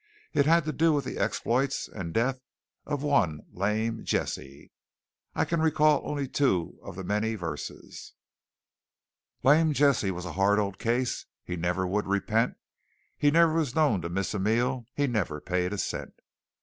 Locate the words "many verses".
7.03-8.13